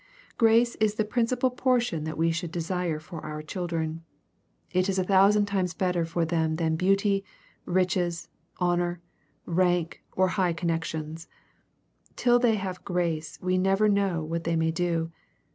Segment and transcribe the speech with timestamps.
[0.35, 4.03] Grace is the principal portion that we should desire for our children.
[4.71, 7.23] It is a thousand times better for them than beauty,
[7.65, 8.27] riches,
[8.57, 8.97] honors,
[9.45, 11.27] rank, or high connexions.
[12.15, 15.11] Till they have grace we never know what they may do.